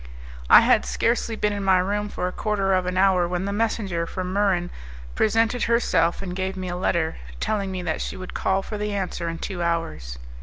[0.49, 3.53] I had scarcely been in my room for a quarter of an hour when the
[3.53, 4.71] messenger from Muran
[5.13, 8.93] presented herself and gave me a letter, telling me that she would call for the
[8.95, 10.17] answer in two hours.